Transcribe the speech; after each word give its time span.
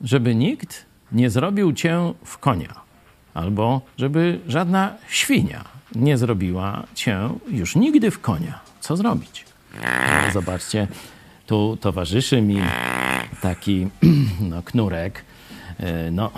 żeby 0.00 0.34
nikt 0.34 0.86
nie 1.12 1.30
zrobił 1.30 1.72
cię 1.72 2.12
w 2.24 2.38
konia, 2.38 2.74
albo 3.34 3.80
żeby 3.98 4.40
żadna 4.48 4.94
świnia 5.08 5.64
nie 5.94 6.18
zrobiła 6.18 6.86
cię 6.94 7.28
już 7.48 7.76
nigdy 7.76 8.10
w 8.10 8.20
konia. 8.20 8.58
Co 8.80 8.96
zrobić? 8.96 9.44
No, 10.26 10.32
zobaczcie, 10.32 10.88
tu 11.46 11.78
towarzyszy 11.80 12.42
mi 12.42 12.60
taki 13.40 13.88
no, 14.50 14.62
knurek. 14.62 15.24
E, 15.80 16.10
No, 16.10 16.30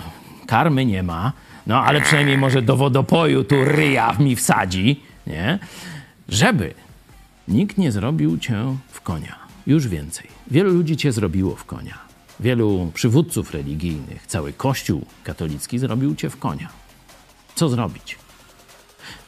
karmy 0.47 0.85
nie 0.85 1.03
ma, 1.03 1.31
no 1.67 1.83
ale 1.83 2.01
przynajmniej 2.01 2.37
może 2.37 2.61
do 2.61 2.77
wodopoju 2.77 3.43
tu 3.43 3.65
ryja 3.65 4.13
mi 4.19 4.35
wsadzi, 4.35 5.01
nie? 5.27 5.59
Żeby 6.29 6.73
nikt 7.47 7.77
nie 7.77 7.91
zrobił 7.91 8.37
cię 8.37 8.77
w 8.89 9.01
konia. 9.01 9.35
Już 9.67 9.87
więcej. 9.87 10.27
Wielu 10.51 10.71
ludzi 10.73 10.97
cię 10.97 11.11
zrobiło 11.11 11.55
w 11.55 11.65
konia. 11.65 11.97
Wielu 12.43 12.91
przywódców 12.93 13.51
religijnych, 13.51 14.27
cały 14.27 14.53
Kościół 14.53 15.05
katolicki 15.23 15.79
zrobił 15.79 16.15
cię 16.15 16.29
w 16.29 16.39
konia. 16.39 16.69
Co 17.55 17.69
zrobić? 17.69 18.17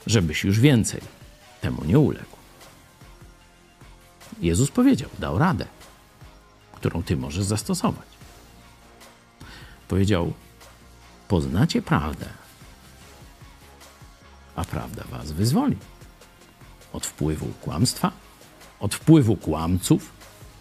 Żebyś 0.07 0.43
już 0.43 0.59
więcej 0.59 1.01
temu 1.61 1.85
nie 1.85 1.99
uległ. 1.99 2.35
Jezus 4.41 4.71
powiedział, 4.71 5.09
dał 5.19 5.37
radę, 5.37 5.65
którą 6.73 7.03
ty 7.03 7.17
możesz 7.17 7.43
zastosować. 7.43 8.07
Powiedział: 9.87 10.33
Poznacie 11.27 11.81
prawdę, 11.81 12.25
a 14.55 14.65
prawda 14.65 15.03
was 15.11 15.31
wyzwoli 15.31 15.77
od 16.93 17.05
wpływu 17.05 17.47
kłamstwa, 17.61 18.11
od 18.79 18.95
wpływu 18.95 19.35
kłamców, 19.35 20.11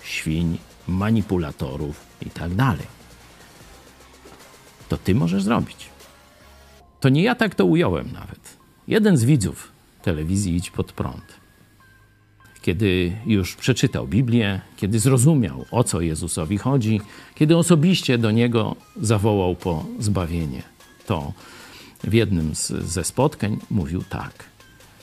świń, 0.02 0.58
manipulatorów 0.88 2.00
i 2.26 2.30
tak 2.30 2.54
dalej. 2.54 2.86
To 4.88 4.96
ty 4.96 5.14
możesz 5.14 5.42
zrobić. 5.42 5.88
To 7.00 7.08
nie 7.08 7.22
ja 7.22 7.34
tak 7.34 7.54
to 7.54 7.64
ująłem 7.64 8.12
nawet. 8.12 8.56
Jeden 8.88 9.16
z 9.16 9.24
widzów 9.24 9.72
telewizji 10.02 10.56
Idź 10.56 10.70
Pod 10.70 10.92
Prąd, 10.92 11.24
kiedy 12.62 13.16
już 13.26 13.56
przeczytał 13.56 14.06
Biblię, 14.06 14.60
kiedy 14.76 14.98
zrozumiał, 14.98 15.64
o 15.70 15.84
co 15.84 16.00
Jezusowi 16.00 16.58
chodzi, 16.58 17.00
kiedy 17.34 17.56
osobiście 17.56 18.18
do 18.18 18.30
Niego 18.30 18.76
zawołał 19.00 19.56
po 19.56 19.84
zbawienie, 19.98 20.62
to 21.06 21.32
w 22.04 22.12
jednym 22.12 22.54
z, 22.54 22.68
ze 22.68 23.04
spotkań 23.04 23.58
mówił 23.70 24.02
tak. 24.02 24.44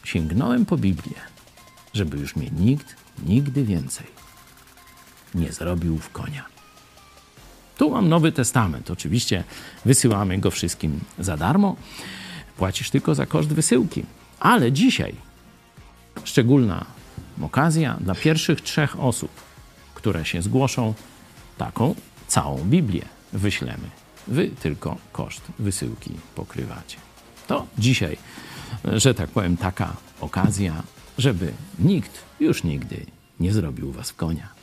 Sięgnąłem 0.03 0.66
po 0.66 0.77
Biblię, 0.77 1.17
żeby 1.93 2.17
już 2.17 2.35
mnie 2.35 2.49
nikt 2.59 2.95
nigdy 3.25 3.63
więcej 3.63 4.07
nie 5.35 5.51
zrobił 5.51 5.97
w 5.97 6.09
konia. 6.09 6.45
Tu 7.77 7.89
mam 7.89 8.09
Nowy 8.09 8.31
Testament. 8.31 8.91
Oczywiście 8.91 9.43
wysyłamy 9.85 10.38
go 10.38 10.51
wszystkim 10.51 10.99
za 11.19 11.38
darmo. 11.38 11.75
Płacisz 12.57 12.89
tylko 12.89 13.15
za 13.15 13.25
koszt 13.25 13.49
wysyłki. 13.49 14.03
Ale 14.39 14.71
dzisiaj 14.71 15.15
szczególna 16.23 16.85
okazja 17.41 17.97
dla 18.01 18.15
pierwszych 18.15 18.61
trzech 18.61 18.99
osób, 18.99 19.31
które 19.95 20.25
się 20.25 20.41
zgłoszą, 20.41 20.93
taką 21.57 21.95
całą 22.27 22.63
Biblię 22.63 23.05
wyślemy. 23.33 23.89
Wy 24.27 24.49
tylko 24.61 24.97
koszt 25.11 25.41
wysyłki 25.59 26.11
pokrywacie. 26.35 26.97
To 27.47 27.67
dzisiaj, 27.77 28.17
że 28.93 29.13
tak 29.13 29.29
powiem, 29.29 29.57
taka 29.57 29.95
okazja, 30.19 30.83
żeby 31.17 31.53
nikt 31.79 32.11
już 32.39 32.63
nigdy 32.63 33.05
nie 33.39 33.53
zrobił 33.53 33.91
was 33.91 34.11
w 34.11 34.16
konia. 34.16 34.60